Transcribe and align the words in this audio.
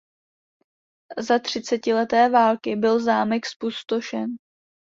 Za 1.17 1.39
třicetileté 1.39 2.29
války 2.29 2.75
byl 2.75 2.99
zámek 3.03 3.45
zpustošen. 3.45 4.25